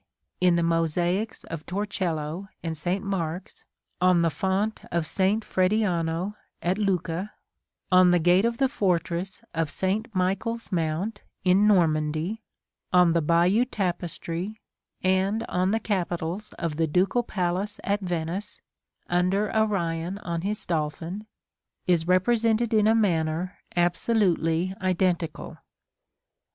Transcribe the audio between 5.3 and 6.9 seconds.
Frediano at